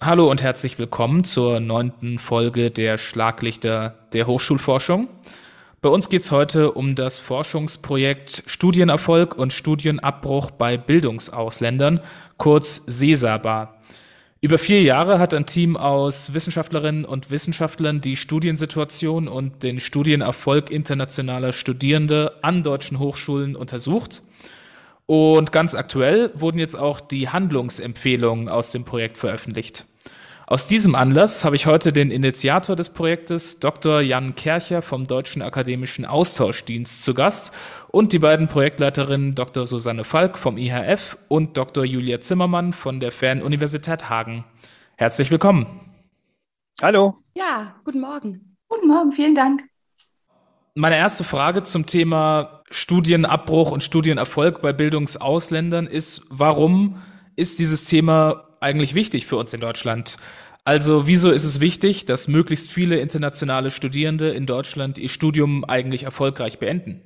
[0.00, 5.08] Hallo und herzlich willkommen zur neunten Folge der Schlaglichter der Hochschulforschung.
[5.82, 11.98] Bei uns geht es heute um das Forschungsprojekt Studienerfolg und Studienabbruch bei Bildungsausländern,
[12.36, 13.74] kurz SESABA.
[14.40, 20.70] Über vier Jahre hat ein Team aus Wissenschaftlerinnen und Wissenschaftlern die Studiensituation und den Studienerfolg
[20.70, 24.22] internationaler Studierende an deutschen Hochschulen untersucht.
[25.10, 29.86] Und ganz aktuell wurden jetzt auch die Handlungsempfehlungen aus dem Projekt veröffentlicht.
[30.46, 34.02] Aus diesem Anlass habe ich heute den Initiator des Projektes, Dr.
[34.02, 37.52] Jan Kercher vom Deutschen Akademischen Austauschdienst zu Gast
[37.88, 39.64] und die beiden Projektleiterinnen Dr.
[39.64, 41.84] Susanne Falk vom IHF und Dr.
[41.84, 44.44] Julia Zimmermann von der Fernuniversität Hagen.
[44.96, 45.66] Herzlich willkommen.
[46.82, 47.16] Hallo.
[47.34, 48.56] Ja, guten Morgen.
[48.68, 49.62] Guten Morgen, vielen Dank.
[50.74, 57.02] Meine erste Frage zum Thema Studienabbruch und Studienerfolg bei Bildungsausländern ist, warum
[57.36, 60.16] ist dieses Thema eigentlich wichtig für uns in Deutschland?
[60.64, 66.02] Also wieso ist es wichtig, dass möglichst viele internationale Studierende in Deutschland ihr Studium eigentlich
[66.02, 67.00] erfolgreich beenden?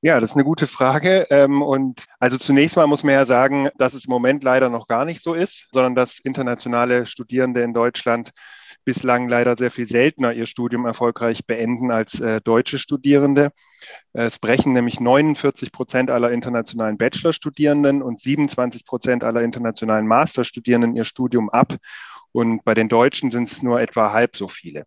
[0.00, 1.26] Ja, das ist eine gute Frage.
[1.30, 4.86] Ähm, und also zunächst mal muss man ja sagen, dass es im Moment leider noch
[4.86, 8.30] gar nicht so ist, sondern dass internationale Studierende in Deutschland
[8.88, 13.50] bislang leider sehr viel seltener ihr Studium erfolgreich beenden als äh, deutsche Studierende.
[14.14, 21.04] Es brechen nämlich 49 Prozent aller internationalen Bachelorstudierenden und 27 Prozent aller internationalen Masterstudierenden ihr
[21.04, 21.76] Studium ab.
[22.32, 24.86] Und bei den Deutschen sind es nur etwa halb so viele.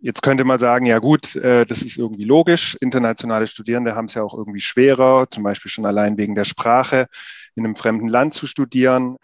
[0.00, 2.76] Jetzt könnte man sagen, ja gut, äh, das ist irgendwie logisch.
[2.82, 7.06] Internationale Studierende haben es ja auch irgendwie schwerer, zum Beispiel schon allein wegen der Sprache
[7.54, 9.16] in einem fremden Land zu studieren.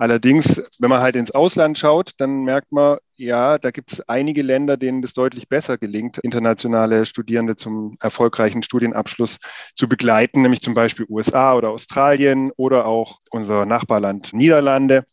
[0.00, 4.42] Allerdings, wenn man halt ins Ausland schaut, dann merkt man, ja, da gibt es einige
[4.42, 9.38] Länder, denen das deutlich besser gelingt, internationale Studierende zum erfolgreichen Studienabschluss
[9.74, 15.04] zu begleiten, nämlich zum Beispiel USA oder Australien oder auch unser Nachbarland Niederlande.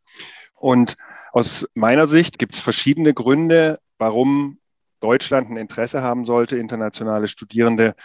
[0.53, 0.95] Und
[1.31, 4.59] aus meiner Sicht gibt es verschiedene Gründe, warum
[5.00, 7.95] Deutschland ein Interesse haben sollte, internationale Studierende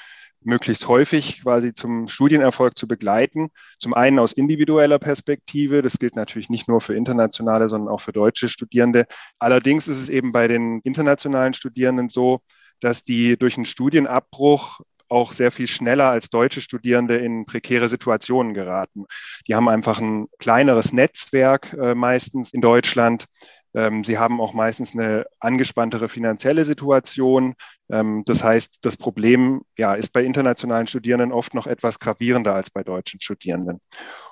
[0.43, 3.49] möglichst häufig quasi zum Studienerfolg zu begleiten.
[3.79, 5.83] Zum einen aus individueller Perspektive.
[5.83, 9.07] Das gilt natürlich nicht nur für internationale, sondern auch für deutsche Studierende.
[9.39, 12.41] Allerdings ist es eben bei den internationalen Studierenden so,
[12.81, 14.81] dass die durch einen Studienabbruch
[15.11, 19.07] auch sehr viel schneller als deutsche Studierende in prekäre Situationen geraten.
[19.49, 23.27] Die haben einfach ein kleineres Netzwerk äh, meistens in Deutschland.
[23.75, 27.55] Ähm, sie haben auch meistens eine angespanntere finanzielle Situation.
[27.91, 32.71] Ähm, das heißt, das Problem ja, ist bei internationalen Studierenden oft noch etwas gravierender als
[32.71, 33.81] bei deutschen Studierenden.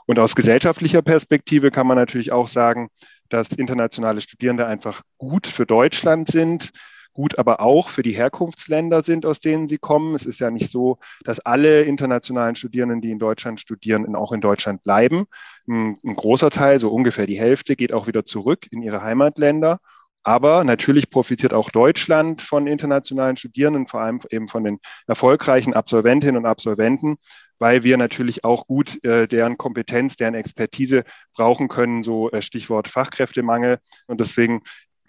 [0.07, 2.89] Und aus gesellschaftlicher Perspektive kann man natürlich auch sagen,
[3.29, 6.73] dass internationale Studierende einfach gut für Deutschland sind
[7.19, 10.15] gut aber auch für die Herkunftsländer sind, aus denen sie kommen.
[10.15, 14.41] Es ist ja nicht so, dass alle internationalen Studierenden, die in Deutschland studieren, auch in
[14.41, 15.25] Deutschland bleiben.
[15.67, 19.79] Ein, ein großer Teil, so ungefähr die Hälfte, geht auch wieder zurück in ihre Heimatländer.
[20.23, 26.37] Aber natürlich profitiert auch Deutschland von internationalen Studierenden, vor allem eben von den erfolgreichen Absolventinnen
[26.37, 27.17] und Absolventen,
[27.59, 31.03] weil wir natürlich auch gut äh, deren Kompetenz, deren Expertise
[31.35, 33.79] brauchen können, so äh, Stichwort Fachkräftemangel.
[34.07, 34.63] Und deswegen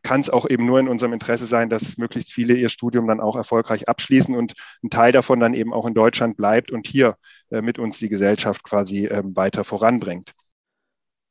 [0.03, 3.19] kann es auch eben nur in unserem Interesse sein, dass möglichst viele ihr Studium dann
[3.19, 7.15] auch erfolgreich abschließen und ein Teil davon dann eben auch in Deutschland bleibt und hier
[7.49, 10.33] äh, mit uns die Gesellschaft quasi äh, weiter voranbringt.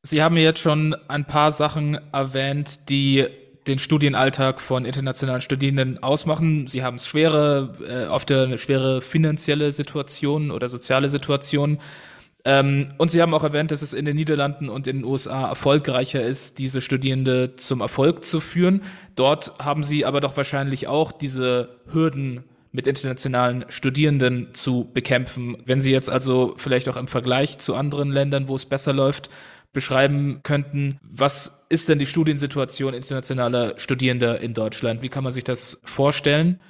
[0.02, 3.26] Sie haben jetzt schon ein paar Sachen erwähnt, die
[3.66, 6.66] den Studienalltag von internationalen Studierenden ausmachen.
[6.66, 11.78] Sie haben schwere, äh, oft eine schwere finanzielle Situation oder soziale Situation.
[12.44, 15.48] Ähm, und Sie haben auch erwähnt, dass es in den Niederlanden und in den USA
[15.48, 18.82] erfolgreicher ist, diese Studierende zum Erfolg zu führen.
[19.16, 25.56] Dort haben Sie aber doch wahrscheinlich auch diese Hürden mit internationalen Studierenden zu bekämpfen.
[25.64, 29.30] Wenn Sie jetzt also vielleicht auch im Vergleich zu anderen Ländern, wo es besser läuft,
[29.72, 35.02] beschreiben könnten, was ist denn die Studiensituation internationaler Studierender in Deutschland?
[35.02, 36.60] Wie kann man sich das vorstellen?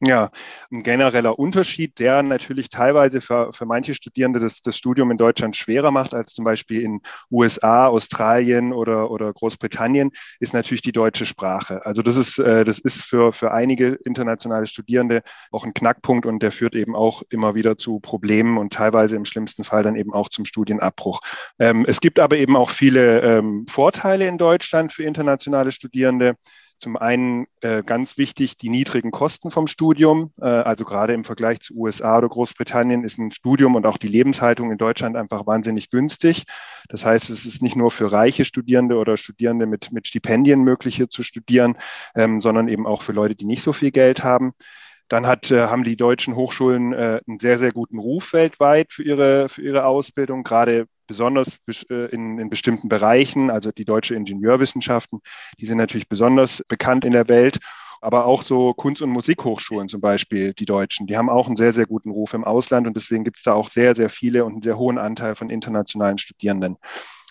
[0.00, 0.28] Ja,
[0.70, 5.56] ein genereller Unterschied, der natürlich teilweise für, für manche Studierende das, das Studium in Deutschland
[5.56, 11.24] schwerer macht als zum Beispiel in USA, Australien oder, oder Großbritannien, ist natürlich die deutsche
[11.24, 11.86] Sprache.
[11.86, 16.42] Also das ist, äh, das ist für, für einige internationale Studierende auch ein Knackpunkt und
[16.42, 20.12] der führt eben auch immer wieder zu Problemen und teilweise im schlimmsten Fall dann eben
[20.12, 21.20] auch zum Studienabbruch.
[21.58, 26.36] Ähm, es gibt aber eben auch viele ähm, Vorteile in Deutschland für internationale Studierende.
[26.78, 30.32] Zum einen äh, ganz wichtig die niedrigen Kosten vom Studium.
[30.40, 34.08] Äh, also gerade im Vergleich zu USA oder Großbritannien ist ein Studium und auch die
[34.08, 36.44] Lebenshaltung in Deutschland einfach wahnsinnig günstig.
[36.88, 40.96] Das heißt, es ist nicht nur für reiche Studierende oder Studierende mit, mit Stipendien möglich
[40.96, 41.76] hier zu studieren,
[42.14, 44.52] ähm, sondern eben auch für Leute, die nicht so viel Geld haben.
[45.08, 49.02] Dann hat, äh, haben die deutschen Hochschulen äh, einen sehr, sehr guten Ruf weltweit für
[49.02, 50.42] ihre, für ihre Ausbildung.
[50.42, 51.58] Gerade besonders
[51.90, 55.20] äh, in, in bestimmten Bereichen, also die deutsche Ingenieurwissenschaften,
[55.60, 57.58] die sind natürlich besonders bekannt in der Welt
[58.00, 61.72] aber auch so Kunst- und Musikhochschulen zum Beispiel, die deutschen, die haben auch einen sehr,
[61.72, 64.52] sehr guten Ruf im Ausland und deswegen gibt es da auch sehr, sehr viele und
[64.52, 66.76] einen sehr hohen Anteil von internationalen Studierenden.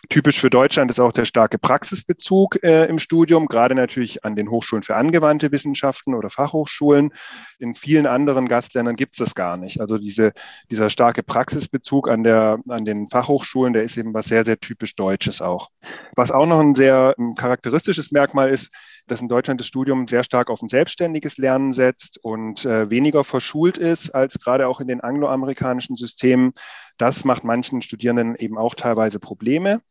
[0.10, 4.50] Typisch für Deutschland ist auch der starke Praxisbezug äh, im Studium, gerade natürlich an den
[4.50, 7.12] Hochschulen für angewandte Wissenschaften oder Fachhochschulen.
[7.60, 9.82] In vielen anderen Gastländern gibt es das gar nicht.
[9.82, 10.34] Also diese,
[10.70, 14.96] dieser starke Praxisbezug an, der, an den Fachhochschulen, der ist eben was sehr, sehr typisch
[14.96, 15.70] Deutsches auch.
[16.16, 18.72] Was auch noch ein sehr ein charakteristisches Merkmal ist,
[19.08, 23.24] dass in Deutschland das Studium sehr stark auf ein selbstständiges Lernen setzt und äh, weniger
[23.24, 26.54] verschult ist als gerade auch in den angloamerikanischen Systemen.
[26.98, 29.82] Das macht manchen Studierenden eben auch teilweise Probleme.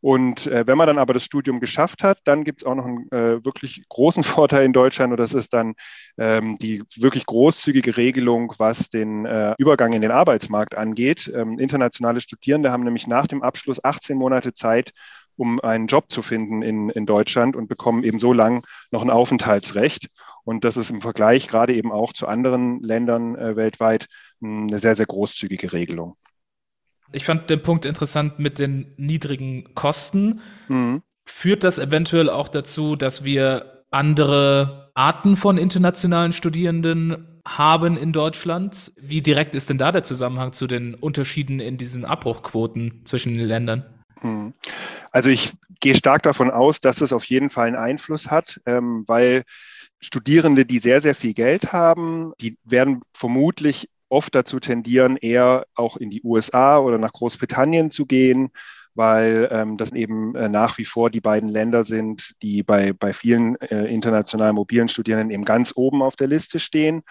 [0.00, 2.84] Und äh, wenn man dann aber das Studium geschafft hat, dann gibt es auch noch
[2.84, 5.74] einen äh, wirklich großen Vorteil in Deutschland und das ist dann
[6.18, 11.30] ähm, die wirklich großzügige Regelung, was den äh, Übergang in den Arbeitsmarkt angeht.
[11.34, 14.92] Ähm, internationale Studierende haben nämlich nach dem Abschluss 18 Monate Zeit,
[15.38, 19.10] um einen Job zu finden in, in Deutschland und bekommen eben so lang noch ein
[19.10, 20.08] Aufenthaltsrecht.
[20.44, 24.06] Und das ist im Vergleich gerade eben auch zu anderen Ländern äh, weltweit
[24.40, 26.16] hm, eine sehr, sehr großzügige Regelung.
[27.12, 30.40] Ich fand den Punkt interessant mit den niedrigen Kosten.
[30.68, 31.02] Mhm.
[31.24, 38.92] Führt das eventuell auch dazu, dass wir andere Arten von internationalen Studierenden haben in Deutschland?
[39.00, 43.46] Wie direkt ist denn da der Zusammenhang zu den Unterschieden in diesen Abbruchquoten zwischen den
[43.46, 43.97] Ländern?
[44.22, 44.54] Mhm.
[45.10, 49.04] Also ich gehe stark davon aus, dass es auf jeden Fall einen Einfluss hat, ähm,
[49.06, 49.44] weil
[50.00, 55.96] Studierende, die sehr, sehr viel Geld haben, die werden vermutlich oft dazu tendieren, eher auch
[55.96, 58.50] in die USA oder nach Großbritannien zu gehen,
[58.94, 63.12] weil ähm, das eben äh, nach wie vor die beiden Länder sind, die bei, bei
[63.12, 67.02] vielen äh, international mobilen Studierenden eben ganz oben auf der Liste stehen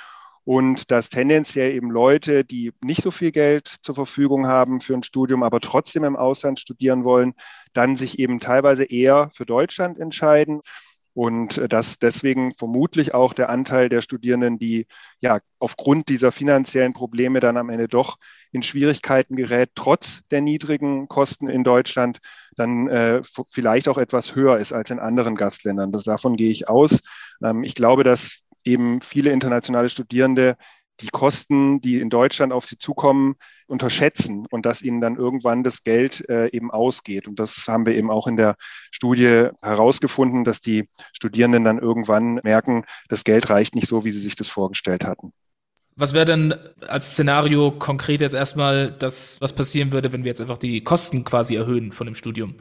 [0.47, 5.03] und dass tendenziell eben Leute, die nicht so viel Geld zur Verfügung haben für ein
[5.03, 7.33] Studium, aber trotzdem im Ausland studieren wollen,
[7.73, 10.61] dann sich eben teilweise eher für Deutschland entscheiden.
[11.13, 14.88] Und äh, dass deswegen vermutlich auch der Anteil der Studierenden, die
[15.19, 18.15] ja aufgrund dieser finanziellen Probleme dann am Ende doch
[18.53, 22.19] in Schwierigkeiten gerät, trotz der niedrigen Kosten in Deutschland,
[22.55, 25.91] dann äh, vielleicht auch etwas höher ist als in anderen Gastländern.
[25.91, 27.01] Das, davon gehe ich aus.
[27.44, 30.58] Ähm, ich glaube, dass eben viele internationale Studierende
[31.00, 33.36] die Kosten, die in Deutschland auf sie zukommen,
[33.68, 37.28] unterschätzen und dass ihnen dann irgendwann das Geld äh, eben ausgeht.
[37.28, 38.56] Und das haben wir eben auch in der
[38.92, 44.19] Studie herausgefunden, dass die Studierenden dann irgendwann merken, das Geld reicht nicht so, wie sie
[44.19, 45.34] sich das vorgestellt hatten.
[45.96, 46.54] Was wäre denn
[46.88, 51.24] als Szenario konkret jetzt erstmal das, was passieren würde, wenn wir jetzt einfach die Kosten
[51.24, 52.56] quasi erhöhen von dem Studium?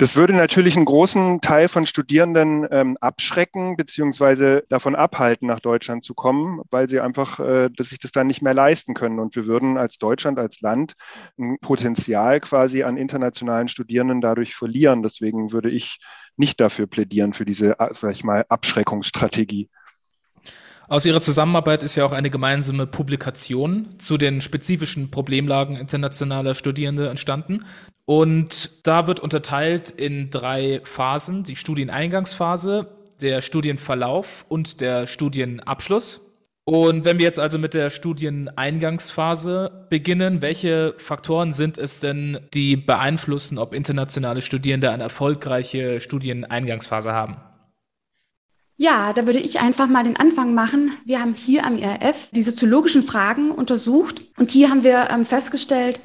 [0.00, 6.04] Das würde natürlich einen großen Teil von Studierenden ähm, abschrecken beziehungsweise davon abhalten, nach Deutschland
[6.04, 9.18] zu kommen, weil sie einfach, äh, dass sich das dann nicht mehr leisten können.
[9.18, 10.94] Und wir würden als Deutschland, als Land
[11.38, 15.02] ein Potenzial quasi an internationalen Studierenden dadurch verlieren.
[15.02, 15.98] Deswegen würde ich
[16.34, 19.68] nicht dafür plädieren, für diese, äh, sag ich mal, Abschreckungsstrategie.
[20.90, 27.08] Aus ihrer Zusammenarbeit ist ja auch eine gemeinsame Publikation zu den spezifischen Problemlagen internationaler Studierende
[27.08, 27.64] entstanden.
[28.06, 32.88] Und da wird unterteilt in drei Phasen, die Studieneingangsphase,
[33.20, 36.26] der Studienverlauf und der Studienabschluss.
[36.64, 42.76] Und wenn wir jetzt also mit der Studieneingangsphase beginnen, welche Faktoren sind es denn, die
[42.76, 47.36] beeinflussen, ob internationale Studierende eine erfolgreiche Studieneingangsphase haben?
[48.82, 50.92] Ja, da würde ich einfach mal den Anfang machen.
[51.04, 56.00] Wir haben hier am IRF die soziologischen Fragen untersucht und hier haben wir ähm, festgestellt,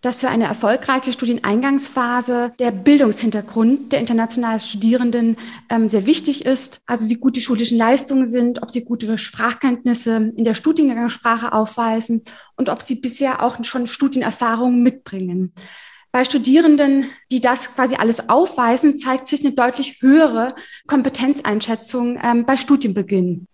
[0.00, 5.36] dass für eine erfolgreiche Studieneingangsphase der Bildungshintergrund der internationalen Studierenden
[5.68, 6.80] ähm, sehr wichtig ist.
[6.86, 12.22] Also wie gut die schulischen Leistungen sind, ob sie gute Sprachkenntnisse in der Studiengangssprache aufweisen
[12.56, 15.52] und ob sie bisher auch schon Studienerfahrungen mitbringen.
[16.14, 20.54] Bei Studierenden, die das quasi alles aufweisen, zeigt sich eine deutlich höhere
[20.86, 23.48] Kompetenzeinschätzung ähm, bei Studienbeginn.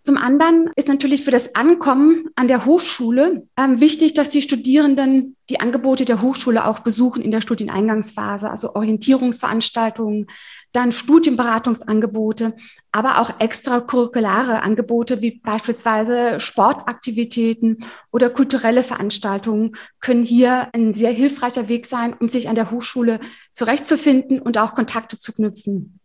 [0.00, 5.34] Zum anderen ist natürlich für das Ankommen an der Hochschule ähm, wichtig, dass die Studierenden
[5.48, 10.28] die Angebote der Hochschule auch besuchen in der Studieneingangsphase, also Orientierungsveranstaltungen,
[10.72, 12.54] dann Studienberatungsangebote,
[12.92, 17.78] aber auch extracurriculare Angebote wie beispielsweise Sportaktivitäten
[18.10, 23.20] oder kulturelle Veranstaltungen können hier ein sehr hilfreicher Weg sein, um sich an der Hochschule
[23.52, 26.00] zurechtzufinden und auch Kontakte zu knüpfen.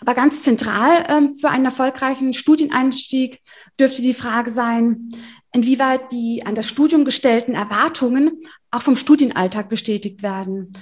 [0.00, 3.40] Aber ganz zentral ähm, für einen erfolgreichen Studieneinstieg
[3.78, 5.10] dürfte die Frage sein,
[5.52, 8.40] inwieweit die an das Studium gestellten Erwartungen
[8.70, 10.72] auch vom Studienalltag bestätigt werden.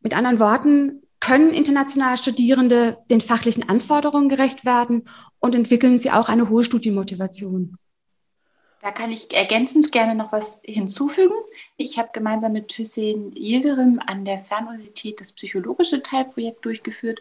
[0.00, 5.04] Mit anderen Worten, können internationale Studierende den fachlichen Anforderungen gerecht werden
[5.38, 7.76] und entwickeln sie auch eine hohe Studienmotivation?
[8.82, 11.34] Da kann ich ergänzend gerne noch was hinzufügen.
[11.76, 17.20] Ich habe gemeinsam mit Hüseyin Yildirim an der Fernuniversität das psychologische Teilprojekt durchgeführt.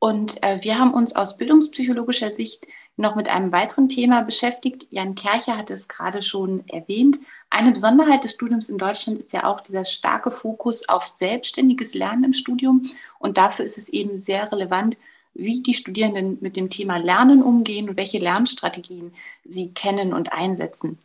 [0.00, 4.86] Und äh, wir haben uns aus bildungspsychologischer Sicht noch mit einem weiteren Thema beschäftigt.
[4.90, 7.18] Jan Kercher hat es gerade schon erwähnt.
[7.50, 12.24] Eine Besonderheit des Studiums in Deutschland ist ja auch dieser starke Fokus auf selbstständiges Lernen
[12.24, 12.82] im Studium.
[13.18, 14.96] Und dafür ist es eben sehr relevant,
[15.34, 19.12] wie die Studierenden mit dem Thema Lernen umgehen und welche Lernstrategien
[19.44, 20.98] sie kennen und einsetzen.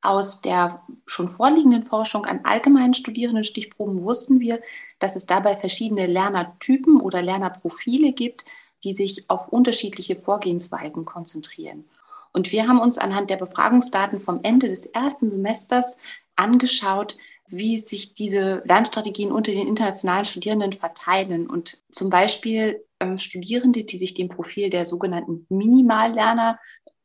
[0.00, 4.60] Aus der schon vorliegenden Forschung an allgemeinen Studierendenstichproben wussten wir,
[4.98, 8.44] dass es dabei verschiedene Lernertypen oder Lernerprofile gibt,
[8.84, 11.84] die sich auf unterschiedliche Vorgehensweisen konzentrieren.
[12.32, 15.98] Und wir haben uns anhand der Befragungsdaten vom Ende des ersten Semesters
[16.36, 17.16] angeschaut,
[17.48, 21.46] wie sich diese Lernstrategien unter den internationalen Studierenden verteilen.
[21.46, 26.58] Und zum Beispiel ähm, Studierende, die sich dem Profil der sogenannten Minimallerner,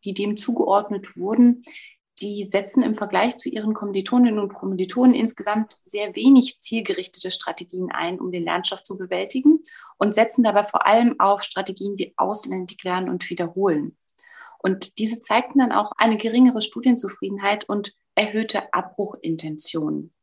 [0.05, 1.63] die dem zugeordnet wurden,
[2.20, 8.20] die setzen im Vergleich zu ihren Kommilitoninnen und Kommilitonen insgesamt sehr wenig zielgerichtete Strategien ein,
[8.20, 9.62] um den Lernstoff zu bewältigen
[9.98, 13.98] und setzen dabei vor allem auf Strategien wie ausländig lernen und wiederholen.
[14.58, 20.14] Und diese zeigten dann auch eine geringere Studienzufriedenheit und erhöhte Abbruchintentionen.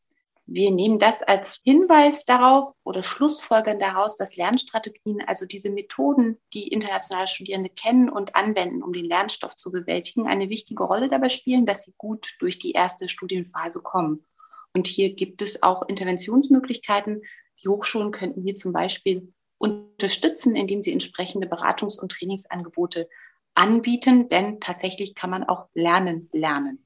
[0.47, 6.69] Wir nehmen das als Hinweis darauf oder Schlussfolgern daraus, dass Lernstrategien, also diese Methoden, die
[6.69, 11.65] internationale Studierende kennen und anwenden, um den Lernstoff zu bewältigen, eine wichtige Rolle dabei spielen,
[11.65, 14.27] dass sie gut durch die erste Studienphase kommen.
[14.75, 17.23] Und hier gibt es auch Interventionsmöglichkeiten.
[17.63, 23.09] Die Hochschulen könnten hier zum Beispiel unterstützen, indem sie entsprechende Beratungs- und Trainingsangebote
[23.55, 26.85] anbieten, denn tatsächlich kann man auch lernen, lernen.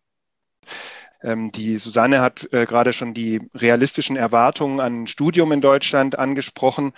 [1.23, 6.93] Ähm, die Susanne hat äh, gerade schon die realistischen Erwartungen an Studium in Deutschland angesprochen.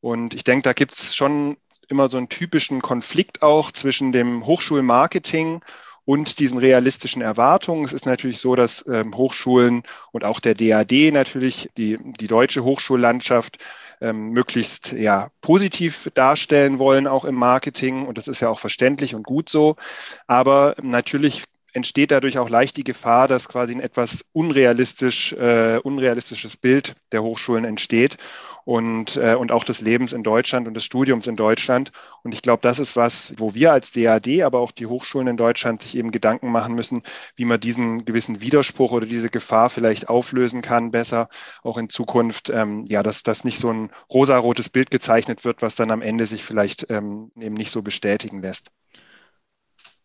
[0.00, 1.56] Und ich denke, da gibt es schon
[1.88, 5.62] immer so einen typischen Konflikt auch zwischen dem Hochschulmarketing
[6.04, 7.84] und diesen realistischen Erwartungen.
[7.84, 12.64] Es ist natürlich so, dass ähm, Hochschulen und auch der DAD natürlich die, die deutsche
[12.64, 13.58] Hochschullandschaft
[14.00, 18.06] ähm, möglichst ja, positiv darstellen wollen, auch im Marketing.
[18.06, 19.76] Und das ist ja auch verständlich und gut so.
[20.26, 26.56] Aber natürlich entsteht dadurch auch leicht die Gefahr, dass quasi ein etwas unrealistisch, äh, unrealistisches
[26.56, 28.16] Bild der Hochschulen entsteht
[28.64, 31.92] und, äh, und auch des Lebens in Deutschland und des Studiums in Deutschland.
[32.22, 35.36] Und ich glaube, das ist was, wo wir als DAD, aber auch die Hochschulen in
[35.36, 37.02] Deutschland sich eben Gedanken machen müssen,
[37.36, 41.28] wie man diesen gewissen Widerspruch oder diese Gefahr vielleicht auflösen kann, besser
[41.62, 45.74] auch in Zukunft, ähm, ja, dass das nicht so ein rosarotes Bild gezeichnet wird, was
[45.74, 48.70] dann am Ende sich vielleicht ähm, eben nicht so bestätigen lässt.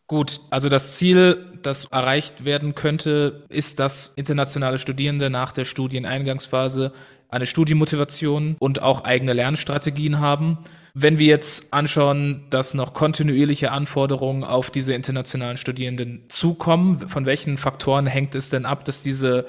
[0.09, 6.93] Gut, also das Ziel, das erreicht werden könnte, ist, dass internationale Studierende nach der Studieneingangsphase
[7.29, 10.57] eine Studienmotivation und auch eigene Lernstrategien haben.
[10.95, 17.57] Wenn wir jetzt anschauen, dass noch kontinuierliche Anforderungen auf diese internationalen Studierenden zukommen, von welchen
[17.57, 19.45] Faktoren hängt es denn ab, dass diese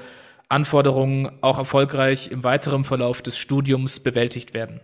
[0.50, 4.82] Anforderungen auch erfolgreich im weiteren Verlauf des Studiums bewältigt werden?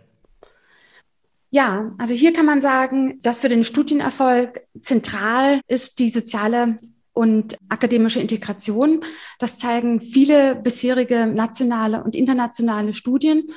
[1.50, 6.76] Ja, also hier kann man sagen, dass für den Studienerfolg zentral ist die soziale
[7.12, 9.02] und akademische Integration.
[9.38, 13.48] Das zeigen viele bisherige nationale und internationale Studien.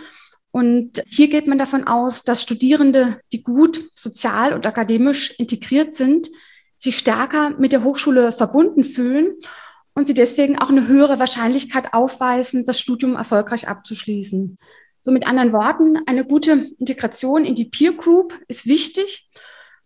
[0.52, 6.30] Und hier geht man davon aus, dass Studierende, die gut sozial und akademisch integriert sind,
[6.78, 9.36] sich stärker mit der Hochschule verbunden fühlen
[9.94, 14.58] und sie deswegen auch eine höhere Wahrscheinlichkeit aufweisen, das Studium erfolgreich abzuschließen.
[15.02, 19.30] So mit anderen Worten, eine gute Integration in die Peer Group ist wichtig,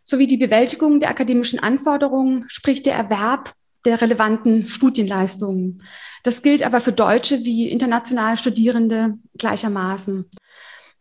[0.04, 3.54] sowie die Bewältigung der akademischen Anforderungen, sprich der Erwerb
[3.86, 5.84] der relevanten Studienleistungen.
[6.24, 10.26] Das gilt aber für deutsche wie internationale Studierende gleichermaßen.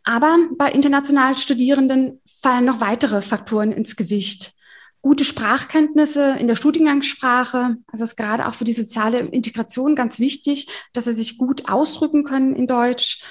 [0.04, 4.52] Aber bei internationalen Studierenden fallen noch weitere Faktoren ins Gewicht.
[5.00, 10.69] Gute Sprachkenntnisse in der Studiengangssprache, also ist gerade auch für die soziale Integration ganz wichtig,
[10.92, 13.23] dass sie sich gut ausdrücken können in Deutsch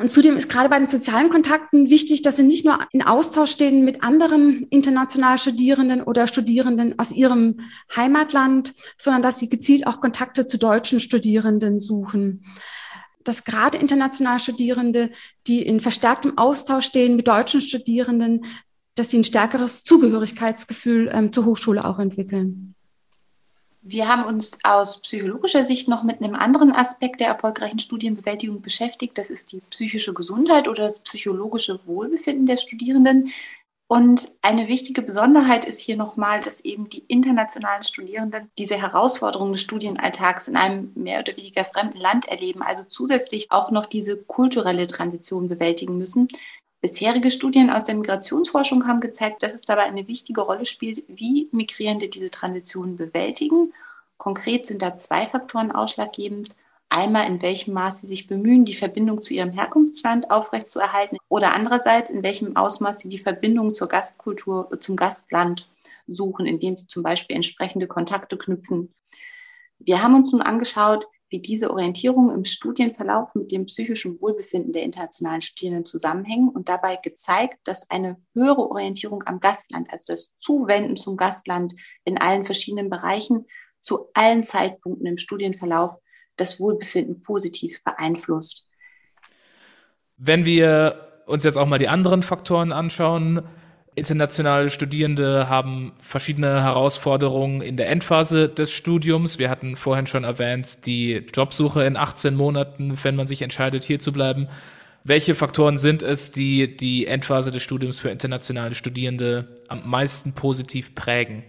[0.00, 3.50] und zudem ist gerade bei den sozialen Kontakten wichtig, dass sie nicht nur in Austausch
[3.50, 7.60] stehen mit anderen international Studierenden oder Studierenden aus ihrem
[7.96, 12.44] Heimatland, sondern dass sie gezielt auch Kontakte zu deutschen Studierenden suchen.
[13.24, 15.10] Dass gerade international Studierende,
[15.48, 18.44] die in verstärktem Austausch stehen mit deutschen Studierenden,
[18.94, 22.76] dass sie ein stärkeres Zugehörigkeitsgefühl ähm, zur Hochschule auch entwickeln.
[23.80, 29.16] Wir haben uns aus psychologischer Sicht noch mit einem anderen Aspekt der erfolgreichen Studienbewältigung beschäftigt.
[29.16, 33.32] Das ist die psychische Gesundheit oder das psychologische Wohlbefinden der Studierenden.
[33.90, 39.62] Und eine wichtige Besonderheit ist hier nochmal, dass eben die internationalen Studierenden diese Herausforderungen des
[39.62, 44.86] Studienalltags in einem mehr oder weniger fremden Land erleben, also zusätzlich auch noch diese kulturelle
[44.86, 46.28] Transition bewältigen müssen.
[46.80, 51.48] Bisherige Studien aus der Migrationsforschung haben gezeigt, dass es dabei eine wichtige Rolle spielt, wie
[51.52, 53.72] Migrierende diese Transition bewältigen
[54.18, 56.50] Konkret sind da zwei Faktoren ausschlaggebend.
[56.90, 62.10] Einmal, in welchem Maß sie sich bemühen, die Verbindung zu ihrem Herkunftsland aufrechtzuerhalten oder andererseits,
[62.10, 65.68] in welchem Ausmaß sie die Verbindung zur Gastkultur, zum Gastland
[66.06, 68.92] suchen, indem sie zum Beispiel entsprechende Kontakte knüpfen.
[69.78, 74.82] Wir haben uns nun angeschaut, wie diese Orientierung im Studienverlauf mit dem psychischen Wohlbefinden der
[74.82, 80.96] internationalen Studierenden zusammenhängen und dabei gezeigt, dass eine höhere Orientierung am Gastland, also das Zuwenden
[80.96, 83.46] zum Gastland in allen verschiedenen Bereichen,
[83.80, 85.98] zu allen Zeitpunkten im Studienverlauf
[86.36, 88.70] das Wohlbefinden positiv beeinflusst.
[90.16, 93.46] Wenn wir uns jetzt auch mal die anderen Faktoren anschauen,
[93.98, 99.38] internationale Studierende haben verschiedene Herausforderungen in der Endphase des Studiums.
[99.38, 104.00] Wir hatten vorhin schon erwähnt, die Jobsuche in 18 Monaten, wenn man sich entscheidet, hier
[104.00, 104.48] zu bleiben.
[105.04, 110.94] Welche Faktoren sind es, die die Endphase des Studiums für internationale Studierende am meisten positiv
[110.94, 111.44] prägen?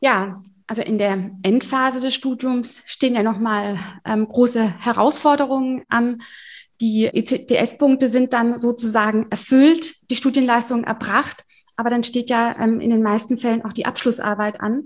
[0.00, 6.22] Ja, also in der Endphase des Studiums stehen ja nochmal ähm, große Herausforderungen an.
[6.80, 11.44] Die ECTS-Punkte sind dann sozusagen erfüllt, die Studienleistung erbracht,
[11.76, 14.84] aber dann steht ja ähm, in den meisten Fällen auch die Abschlussarbeit an.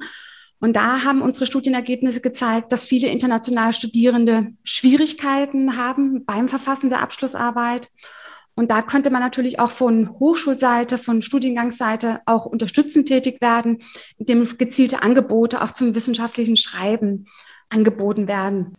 [0.59, 7.01] Und da haben unsere Studienergebnisse gezeigt, dass viele internationale Studierende Schwierigkeiten haben beim Verfassen der
[7.01, 7.91] Abschlussarbeit
[8.55, 13.79] und da könnte man natürlich auch von Hochschulseite, von Studiengangsseite auch unterstützend tätig werden,
[14.19, 17.27] indem gezielte Angebote auch zum wissenschaftlichen Schreiben
[17.71, 18.77] angeboten werden.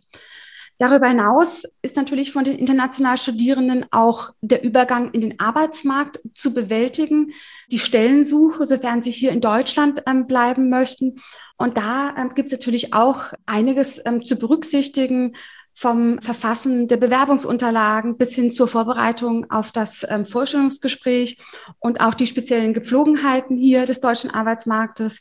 [0.78, 6.52] Darüber hinaus ist natürlich von den international Studierenden auch der Übergang in den Arbeitsmarkt zu
[6.52, 7.32] bewältigen,
[7.70, 11.20] die Stellensuche, sofern sie hier in Deutschland ähm, bleiben möchten.
[11.56, 15.36] Und da ähm, gibt es natürlich auch einiges ähm, zu berücksichtigen,
[15.76, 21.38] vom Verfassen der Bewerbungsunterlagen bis hin zur Vorbereitung auf das Vorstellungsgespräch
[21.80, 25.18] und auch die speziellen Gepflogenheiten hier des deutschen Arbeitsmarktes.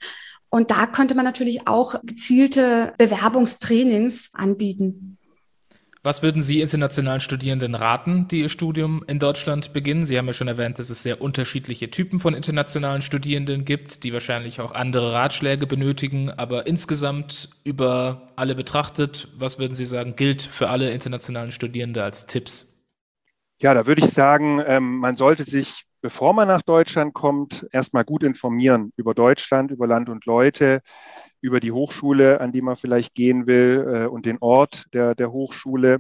[0.50, 5.18] Und da könnte man natürlich auch gezielte Bewerbungstrainings anbieten.
[6.06, 10.06] Was würden Sie internationalen Studierenden raten, die ihr Studium in Deutschland beginnen?
[10.06, 14.12] Sie haben ja schon erwähnt, dass es sehr unterschiedliche Typen von internationalen Studierenden gibt, die
[14.12, 16.30] wahrscheinlich auch andere Ratschläge benötigen.
[16.30, 22.26] Aber insgesamt über alle betrachtet, was würden Sie sagen, gilt für alle internationalen Studierende als
[22.26, 22.86] Tipps?
[23.62, 28.04] Ja, da würde ich sagen, ähm, man sollte sich, bevor man nach Deutschland kommt, erstmal
[28.04, 30.82] gut informieren über Deutschland, über Land und Leute
[31.44, 35.34] über die Hochschule, an die man vielleicht gehen will äh, und den Ort der, der
[35.34, 36.00] Hochschule,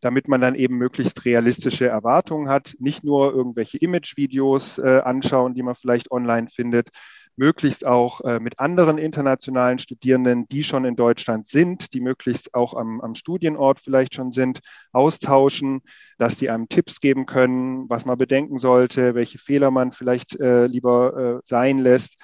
[0.00, 5.64] damit man dann eben möglichst realistische Erwartungen hat, nicht nur irgendwelche Imagevideos äh, anschauen, die
[5.64, 6.90] man vielleicht online findet,
[7.34, 12.74] möglichst auch äh, mit anderen internationalen Studierenden, die schon in Deutschland sind, die möglichst auch
[12.74, 14.60] am, am Studienort vielleicht schon sind,
[14.92, 15.80] austauschen,
[16.18, 21.40] dass die einem Tipps geben können, was man bedenken sollte, welche Fehler man vielleicht lieber
[21.44, 22.20] sein lässt.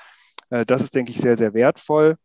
[0.48, 2.16] Das ist, denke ich, sehr, sehr wertvoll.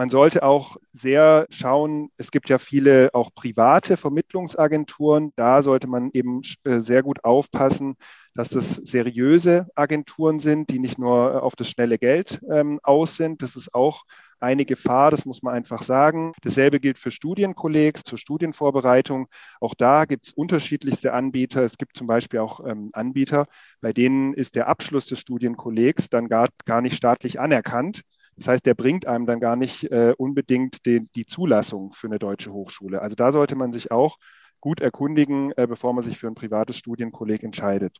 [0.00, 5.34] Man sollte auch sehr schauen, es gibt ja viele auch private Vermittlungsagenturen.
[5.36, 7.96] Da sollte man eben äh, sehr gut aufpassen,
[8.34, 13.18] dass das seriöse Agenturen sind, die nicht nur äh, auf das schnelle Geld ähm, aus
[13.18, 13.42] sind.
[13.42, 14.04] Das ist auch
[14.38, 16.32] eine Gefahr, das muss man einfach sagen.
[16.40, 19.28] Dasselbe gilt für Studienkollegs zur Studienvorbereitung.
[19.60, 21.62] Auch da gibt es unterschiedlichste Anbieter.
[21.62, 23.48] Es gibt zum Beispiel auch ähm, Anbieter,
[23.82, 28.00] bei denen ist der Abschluss des Studienkollegs dann gar, gar nicht staatlich anerkannt.
[28.40, 32.18] Das heißt, der bringt einem dann gar nicht äh, unbedingt den, die Zulassung für eine
[32.18, 33.02] deutsche Hochschule.
[33.02, 34.16] Also da sollte man sich auch
[34.60, 37.98] gut erkundigen, äh, bevor man sich für ein privates Studienkolleg entscheidet.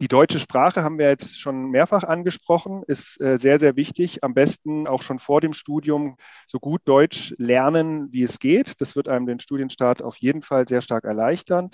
[0.00, 4.22] Die deutsche Sprache haben wir jetzt schon mehrfach angesprochen, ist äh, sehr, sehr wichtig.
[4.22, 6.14] Am besten auch schon vor dem Studium
[6.46, 8.80] so gut Deutsch lernen, wie es geht.
[8.80, 11.70] Das wird einem den Studienstart auf jeden Fall sehr stark erleichtern.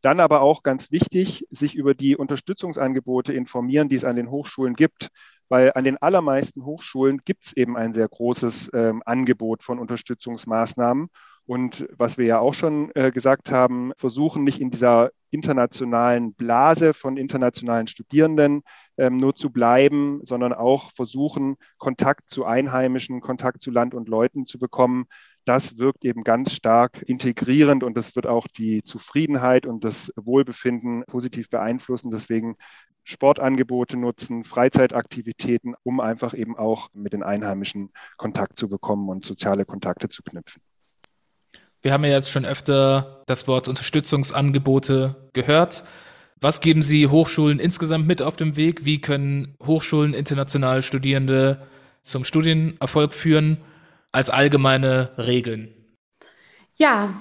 [0.00, 4.74] Dann aber auch ganz wichtig, sich über die Unterstützungsangebote informieren, die es an den Hochschulen
[4.74, 5.10] gibt
[5.52, 11.10] weil an den allermeisten Hochschulen gibt es eben ein sehr großes ähm, Angebot von Unterstützungsmaßnahmen.
[11.44, 16.94] Und was wir ja auch schon äh, gesagt haben, versuchen nicht in dieser internationalen Blase
[16.94, 18.62] von internationalen Studierenden
[18.96, 24.46] ähm, nur zu bleiben, sondern auch versuchen, Kontakt zu Einheimischen, Kontakt zu Land und Leuten
[24.46, 25.04] zu bekommen.
[25.44, 31.04] Das wirkt eben ganz stark integrierend und das wird auch die Zufriedenheit und das Wohlbefinden
[31.06, 32.10] positiv beeinflussen.
[32.10, 32.56] Deswegen
[33.04, 39.64] Sportangebote nutzen, Freizeitaktivitäten, um einfach eben auch mit den Einheimischen Kontakt zu bekommen und soziale
[39.64, 40.62] Kontakte zu knüpfen.
[41.80, 45.84] Wir haben ja jetzt schon öfter das Wort Unterstützungsangebote gehört.
[46.40, 48.84] Was geben Sie Hochschulen insgesamt mit auf dem Weg?
[48.84, 51.66] Wie können Hochschulen internationale Studierende
[52.02, 53.58] zum Studienerfolg führen
[54.12, 55.74] als allgemeine Regeln?
[56.76, 57.14] Ja,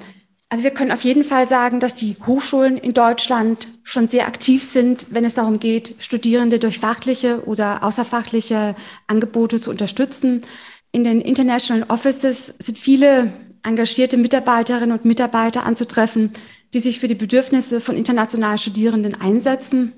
[0.49, 4.63] also wir können auf jeden Fall sagen, dass die Hochschulen in Deutschland schon sehr aktiv
[4.63, 8.75] sind, wenn es darum geht, Studierende durch fachliche oder außerfachliche
[9.07, 10.43] Angebote zu unterstützen.
[10.91, 13.31] In den International Offices sind viele
[13.63, 16.33] engagierte Mitarbeiterinnen und Mitarbeiter anzutreffen,
[16.73, 19.93] die sich für die Bedürfnisse von internationalen Studierenden einsetzen.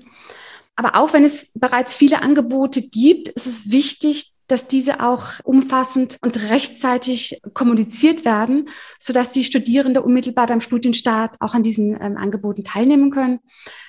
[0.76, 6.18] Aber auch wenn es bereits viele Angebote gibt, ist es wichtig, dass diese auch umfassend
[6.22, 12.64] und rechtzeitig kommuniziert werden, sodass die Studierende unmittelbar beim Studienstart auch an diesen ähm, Angeboten
[12.64, 13.40] teilnehmen können.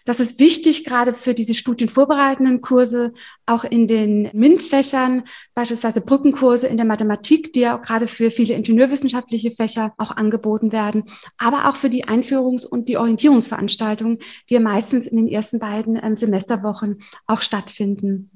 [0.05, 3.13] Das ist wichtig, gerade für diese studienvorbereitenden Kurse,
[3.45, 5.23] auch in den MINT-Fächern,
[5.55, 10.71] beispielsweise Brückenkurse in der Mathematik, die ja auch gerade für viele ingenieurwissenschaftliche Fächer auch angeboten
[10.71, 11.03] werden,
[11.37, 15.99] aber auch für die Einführungs- und die Orientierungsveranstaltungen, die ja meistens in den ersten beiden
[16.01, 18.31] ähm, Semesterwochen auch stattfinden.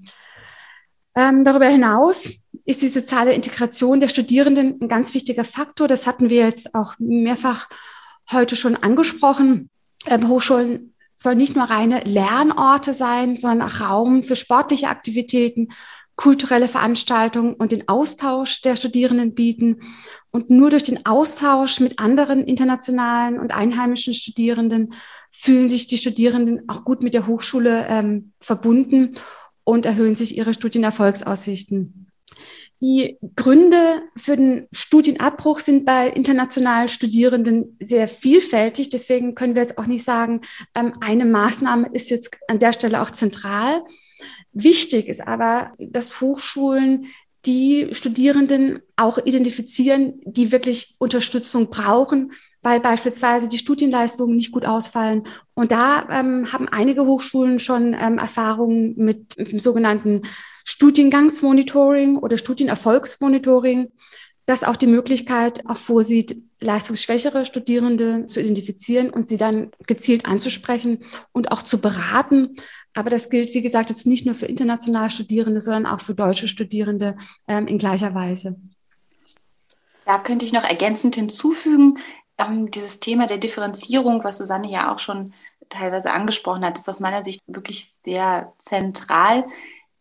[1.16, 2.30] Ähm, darüber hinaus
[2.66, 5.88] ist die soziale Integration der Studierenden ein ganz wichtiger Faktor.
[5.88, 7.68] Das hatten wir jetzt auch mehrfach
[8.32, 9.70] heute schon angesprochen.
[10.06, 15.70] Ähm, Hochschulen sollen nicht nur reine Lernorte sein, sondern auch Raum für sportliche Aktivitäten,
[16.16, 19.82] kulturelle Veranstaltungen und den Austausch der Studierenden bieten.
[20.32, 24.94] Und nur durch den Austausch mit anderen internationalen und einheimischen Studierenden
[25.32, 29.16] fühlen sich die Studierenden auch gut mit der Hochschule ähm, verbunden
[29.70, 32.08] und erhöhen sich ihre Studienerfolgsaussichten.
[32.82, 38.90] Die Gründe für den Studienabbruch sind bei internationalen Studierenden sehr vielfältig.
[38.90, 40.42] Deswegen können wir jetzt auch nicht sagen,
[40.74, 43.84] ähm, eine Maßnahme ist jetzt an der Stelle auch zentral.
[44.54, 47.06] Wichtig ist aber, dass Hochschulen
[47.46, 55.24] die Studierenden auch identifizieren, die wirklich Unterstützung brauchen, weil beispielsweise die Studienleistungen nicht gut ausfallen.
[55.54, 60.24] Und da ähm, haben einige Hochschulen schon ähm, Erfahrungen mit, dem sogenannten
[60.66, 63.92] Studiengangsmonitoring oder Studienerfolgsmonitoring,
[64.46, 71.04] das auch die Möglichkeit auch vorsieht, leistungsschwächere Studierende zu identifizieren und sie dann gezielt anzusprechen
[71.32, 72.56] und auch zu beraten.
[72.94, 76.48] Aber das gilt, wie gesagt, jetzt nicht nur für internationale Studierende, sondern auch für deutsche
[76.48, 77.16] Studierende
[77.48, 78.58] ähm, in gleicher Weise.
[80.06, 82.00] Da könnte ich noch ergänzend hinzufügen,
[82.40, 85.34] ähm, dieses Thema der Differenzierung, was Susanne ja auch schon
[85.70, 89.46] teilweise angesprochen hat, ist aus meiner Sicht wirklich sehr zentral.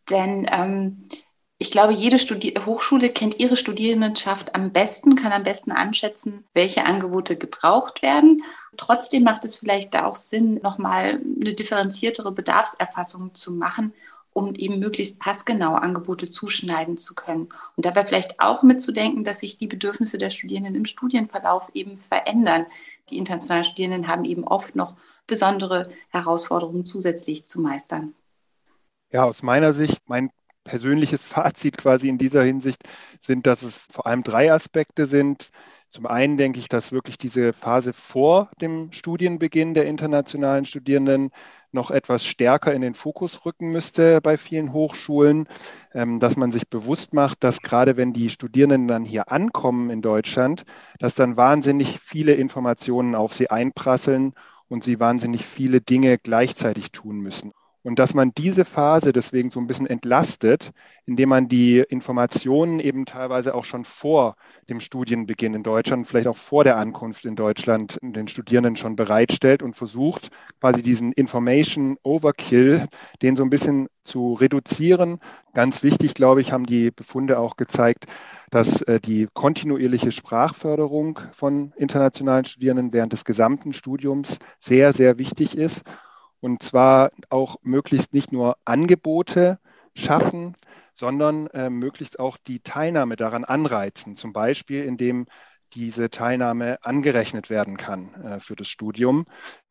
[0.09, 1.09] Denn ähm,
[1.59, 6.85] ich glaube, jede Studi Hochschule kennt ihre Studierendenschaft am besten, kann am besten anschätzen, welche
[6.85, 8.45] Angebote gebraucht werden.
[8.77, 13.93] Trotzdem macht es vielleicht da auch Sinn, nochmal eine differenziertere Bedarfserfassung zu machen
[14.33, 17.49] um eben möglichst passgenau Angebote zuschneiden zu können.
[17.77, 22.67] Und dabei vielleicht auch mitzudenken, dass sich die Bedürfnisse der Studierenden im Studienverlauf eben verändern.
[23.11, 28.15] Die internationalen Studierenden haben eben oft noch besondere Herausforderungen zusätzlich zu meistern.
[29.11, 30.31] Ja, aus meiner Sicht, mein
[30.65, 32.83] persönliches Fazit quasi in dieser Hinsicht
[33.21, 35.51] sind, dass es vor allem drei Aspekte sind.
[35.91, 41.31] Zum einen denke ich, dass wirklich diese Phase vor dem Studienbeginn der internationalen Studierenden
[41.73, 45.49] noch etwas stärker in den Fokus rücken müsste bei vielen Hochschulen,
[45.93, 50.03] ähm, dass man sich bewusst macht, dass gerade wenn die Studierenden dann hier ankommen in
[50.03, 50.65] Deutschland,
[50.99, 54.35] dass dann wahnsinnig viele Informationen auf sie einprasseln
[54.69, 57.53] und sie wahnsinnig viele Dinge gleichzeitig tun müssen.
[57.89, 60.73] Und dass man diese Phase deswegen so ein bisschen entlastet,
[61.07, 64.37] indem man die Informationen eben teilweise auch schon vor
[64.69, 69.63] dem Studienbeginn in Deutschland, vielleicht auch vor der Ankunft in Deutschland den Studierenden schon bereitstellt
[69.63, 70.29] und versucht,
[70.61, 72.85] quasi diesen Information Overkill,
[73.23, 75.19] den so ein bisschen zu reduzieren.
[75.55, 78.05] Ganz wichtig, glaube ich, haben die Befunde auch gezeigt,
[78.51, 85.57] dass äh, die kontinuierliche Sprachförderung von internationalen Studierenden während des gesamten Studiums sehr, sehr wichtig
[85.57, 85.85] ist
[86.41, 89.59] und zwar auch möglichst nicht nur Angebote
[89.95, 90.55] schaffen,
[90.95, 94.17] sondern äh, möglichst auch die Teilnahme daran anreizen.
[94.17, 95.27] Zum Beispiel, indem
[95.75, 99.27] diese Teilnahme angerechnet werden kann äh, für das Studium.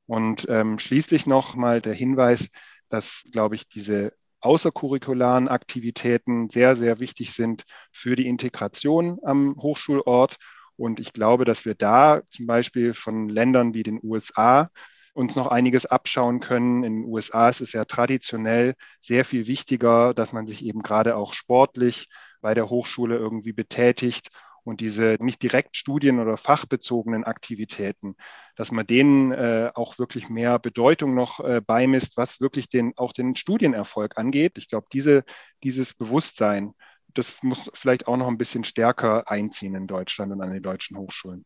[0.06, 2.50] Und ähm, schließlich noch mal der Hinweis,
[2.90, 10.38] dass, glaube ich, diese außercurricularen Aktivitäten sehr, sehr wichtig sind für die Integration am Hochschulort.
[10.78, 14.70] Und ich glaube, dass wir da zum Beispiel von Ländern wie den USA
[15.18, 16.84] uns noch einiges abschauen können.
[16.84, 21.16] In den USA ist es ja traditionell sehr viel wichtiger, dass man sich eben gerade
[21.16, 22.08] auch sportlich
[22.40, 24.30] bei der Hochschule irgendwie betätigt
[24.64, 28.16] und diese nicht direkt studien- oder fachbezogenen Aktivitäten,
[28.56, 33.12] dass man denen äh, auch wirklich mehr Bedeutung noch äh, beimisst, was wirklich den, auch
[33.12, 34.54] den Studienerfolg angeht.
[34.58, 35.24] Ich glaube, diese,
[35.64, 36.74] dieses Bewusstsein,
[37.08, 40.98] das muss vielleicht auch noch ein bisschen stärker einziehen in Deutschland und an den deutschen
[40.98, 41.46] Hochschulen.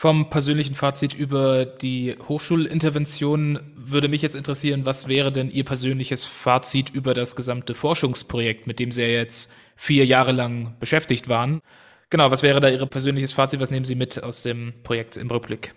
[0.00, 6.24] Vom persönlichen Fazit über die Hochschulintervention würde mich jetzt interessieren, was wäre denn Ihr persönliches
[6.24, 11.62] Fazit über das gesamte Forschungsprojekt, mit dem Sie ja jetzt vier Jahre lang beschäftigt waren?
[12.10, 13.58] Genau, was wäre da Ihr persönliches Fazit?
[13.58, 15.74] Was nehmen Sie mit aus dem Projekt im Rückblick?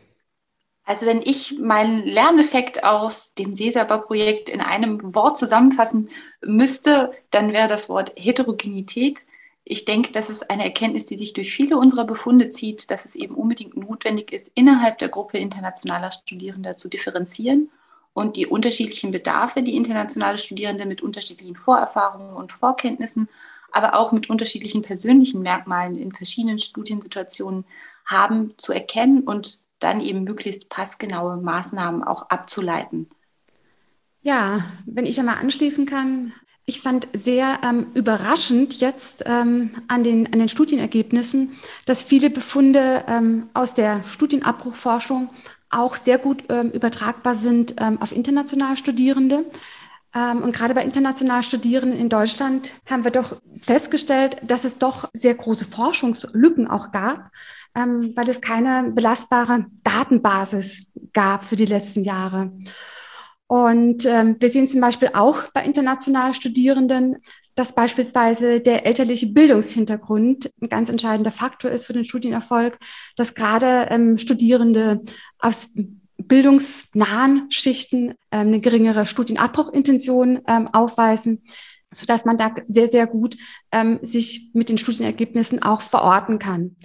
[0.83, 6.09] Also wenn ich meinen Lerneffekt aus dem Sesaba-Projekt in einem Wort zusammenfassen
[6.45, 9.21] müsste, dann wäre das Wort Heterogenität
[9.63, 13.15] ich denke, das ist eine Erkenntnis, die sich durch viele unserer Befunde zieht, dass es
[13.15, 17.69] eben unbedingt notwendig ist, innerhalb der Gruppe internationaler Studierender zu differenzieren
[18.13, 23.29] und die unterschiedlichen Bedarfe, die internationale Studierende mit unterschiedlichen Vorerfahrungen und Vorkenntnissen,
[23.71, 27.65] aber auch mit unterschiedlichen persönlichen Merkmalen in verschiedenen Studiensituationen
[28.05, 33.09] haben, zu erkennen und dann eben möglichst passgenaue Maßnahmen auch abzuleiten.
[34.21, 36.33] Ja, wenn ich einmal anschließen kann,
[36.65, 43.03] ich fand sehr ähm, überraschend jetzt ähm, an, den, an den Studienergebnissen, dass viele Befunde
[43.07, 45.29] ähm, aus der Studienabbruchforschung
[45.69, 49.45] auch sehr gut ähm, übertragbar sind ähm, auf internationale Studierende.
[50.13, 55.09] Ähm, und gerade bei internationalen Studierenden in Deutschland haben wir doch festgestellt, dass es doch
[55.13, 57.31] sehr große Forschungslücken auch gab,
[57.73, 62.51] weil es keine belastbare Datenbasis gab für die letzten Jahre.
[63.51, 67.17] Und ähm, wir sehen zum Beispiel auch bei internationalen Studierenden,
[67.53, 72.79] dass beispielsweise der elterliche Bildungshintergrund ein ganz entscheidender Faktor ist für den Studienerfolg,
[73.17, 75.01] dass gerade ähm, Studierende
[75.37, 75.67] aus
[76.17, 81.43] bildungsnahen Schichten ähm, eine geringere Studienabbruchintention ähm, aufweisen,
[81.91, 83.35] so dass man da sehr, sehr gut
[83.73, 86.77] ähm, sich mit den Studienergebnissen auch verorten kann.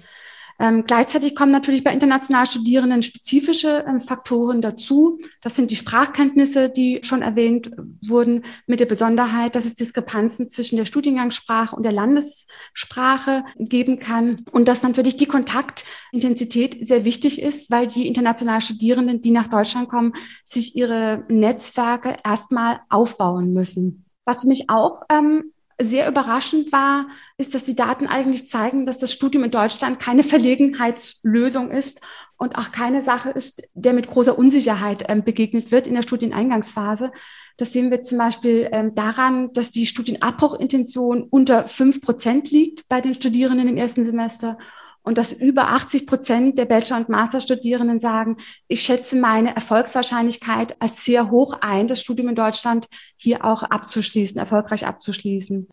[0.59, 5.19] Ähm, gleichzeitig kommen natürlich bei international Studierenden spezifische ähm, Faktoren dazu.
[5.43, 7.71] Das sind die Sprachkenntnisse, die schon erwähnt
[8.07, 14.45] wurden, mit der Besonderheit, dass es Diskrepanzen zwischen der Studiengangssprache und der Landessprache geben kann
[14.51, 19.89] und dass natürlich die Kontaktintensität sehr wichtig ist, weil die international Studierenden, die nach Deutschland
[19.89, 20.15] kommen,
[20.45, 24.07] sich ihre Netzwerke erstmal aufbauen müssen.
[24.25, 28.99] Was für mich auch ähm, sehr überraschend war, ist, dass die Daten eigentlich zeigen, dass
[28.99, 32.01] das Studium in Deutschland keine Verlegenheitslösung ist
[32.39, 37.13] und auch keine Sache ist, der mit großer Unsicherheit ähm, begegnet wird in der Studieneingangsphase.
[37.59, 43.01] Das sehen wir zum Beispiel ähm, daran, dass die Studienabbruchintention unter fünf Prozent liegt bei
[43.01, 44.59] den Studierenden im ersten Semester
[45.07, 51.05] und dass über 80 Prozent der Bachelor- und Masterstudierenden sagen, ich schätze meine Erfolgswahrscheinlichkeit als
[51.05, 55.69] sehr hoch ein, das Studium in Deutschland hier auch abzuschließen, erfolgreich abzuschließen.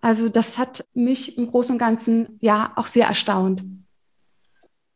[0.00, 3.62] Also das hat mich im Großen und Ganzen ja auch sehr erstaunt.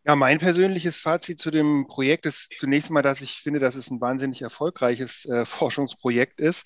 [0.04, 3.88] Ja, mein persönliches Fazit zu dem Projekt ist zunächst mal, dass ich finde, dass es
[3.88, 6.64] ein wahnsinnig erfolgreiches äh, Forschungsprojekt ist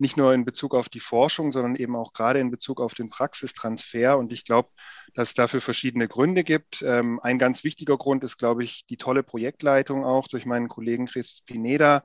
[0.00, 3.10] nicht nur in Bezug auf die Forschung, sondern eben auch gerade in Bezug auf den
[3.10, 4.18] Praxistransfer.
[4.18, 4.70] Und ich glaube,
[5.14, 6.82] dass es dafür verschiedene Gründe gibt.
[6.82, 11.06] Ähm, ein ganz wichtiger Grund ist, glaube ich, die tolle Projektleitung auch durch meinen Kollegen
[11.06, 12.04] Chris Pineda,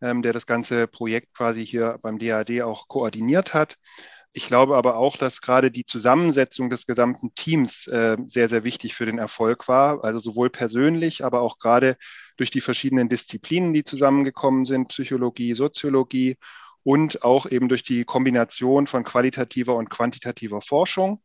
[0.00, 3.76] ähm, der das ganze Projekt quasi hier beim DAD auch koordiniert hat.
[4.36, 8.94] Ich glaube aber auch, dass gerade die Zusammensetzung des gesamten Teams äh, sehr, sehr wichtig
[8.94, 10.04] für den Erfolg war.
[10.04, 11.96] Also sowohl persönlich, aber auch gerade
[12.36, 16.36] durch die verschiedenen Disziplinen, die zusammengekommen sind, Psychologie, Soziologie
[16.86, 21.20] und auch eben durch die Kombination von qualitativer und quantitativer Forschung.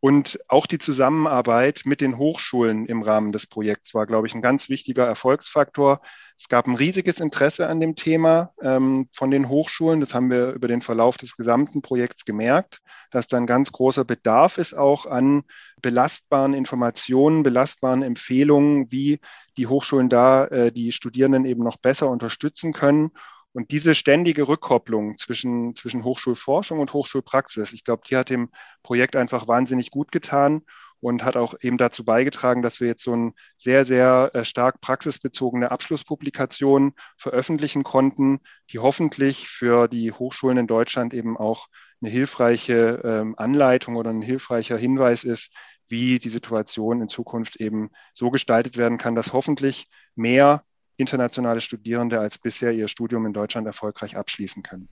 [0.00, 4.40] Und auch die Zusammenarbeit mit den Hochschulen im Rahmen des Projekts war, glaube ich, ein
[4.40, 6.00] ganz wichtiger Erfolgsfaktor.
[6.36, 10.00] Es gab ein riesiges Interesse an dem Thema ähm, von den Hochschulen.
[10.00, 12.80] Das haben wir über den Verlauf des gesamten Projekts gemerkt,
[13.12, 15.44] dass da ein ganz großer Bedarf ist auch an
[15.80, 19.20] belastbaren Informationen, belastbaren Empfehlungen, wie
[19.56, 23.12] die Hochschulen da äh, die Studierenden eben noch besser unterstützen können.
[23.58, 28.50] Und diese ständige Rückkopplung zwischen, zwischen Hochschulforschung und Hochschulpraxis, ich glaube, die hat dem
[28.84, 30.62] Projekt einfach wahnsinnig gut getan
[31.00, 34.80] und hat auch eben dazu beigetragen, dass wir jetzt so eine sehr, sehr äh, stark
[34.80, 38.38] praxisbezogene Abschlusspublikation veröffentlichen konnten,
[38.70, 41.66] die hoffentlich für die Hochschulen in Deutschland eben auch
[42.00, 45.52] eine hilfreiche ähm, Anleitung oder ein hilfreicher Hinweis ist,
[45.88, 50.62] wie die Situation in Zukunft eben so gestaltet werden kann, dass hoffentlich mehr
[50.98, 54.88] internationale Studierende als bisher ihr Studium in Deutschland erfolgreich abschließen können.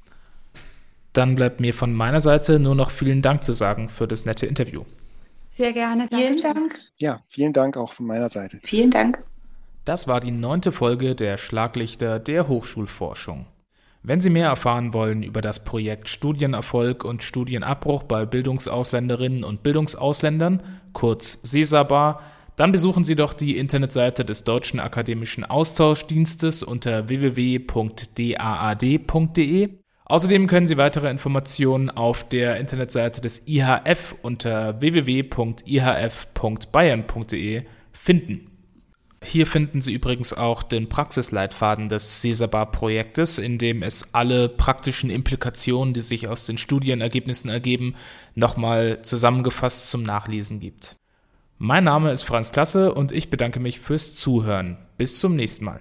[1.12, 4.47] Dann bleibt mir von meiner Seite nur noch vielen Dank zu sagen für das nette
[4.47, 4.85] Interview.
[5.51, 6.09] Sehr gerne.
[6.09, 6.79] Vielen Dank.
[6.99, 8.61] Ja, vielen Dank auch von meiner Seite.
[8.62, 9.19] Vielen Dank.
[9.87, 13.47] Das war die neunte Folge der Schlaglichter der Hochschulforschung.
[14.03, 20.62] Wenn Sie mehr erfahren wollen über das Projekt Studienerfolg und Studienabbruch bei Bildungsausländinnen und Bildungsausländern,
[20.92, 22.21] kurz CESABAR,
[22.57, 27.69] dann besuchen Sie doch die Internetseite des Deutschen Akademischen Austauschdienstes unter www.daad.de.
[30.07, 38.51] Außerdem können Sie weitere Informationen auf der Internetseite des IHF unter www.ihf.bayern.de finden.
[39.23, 45.92] Hier finden Sie übrigens auch den Praxisleitfaden des Cesarbar-Projektes, in dem es alle praktischen Implikationen,
[45.92, 47.97] die sich aus den Studienergebnissen ergeben,
[48.35, 50.97] nochmal zusammengefasst zum Nachlesen gibt.
[51.59, 54.77] Mein Name ist Franz Klasse und ich bedanke mich fürs Zuhören.
[54.99, 55.81] Bis zum nächsten Mal.